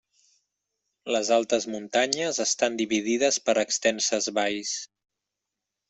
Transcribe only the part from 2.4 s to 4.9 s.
estan dividides per extenses valls.